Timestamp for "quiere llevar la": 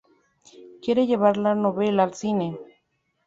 0.81-1.53